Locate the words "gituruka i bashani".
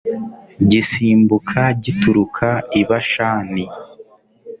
1.83-3.63